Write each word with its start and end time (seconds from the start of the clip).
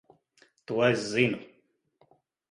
To 0.71 0.77
es 0.87 1.03
zinu. 1.11 1.41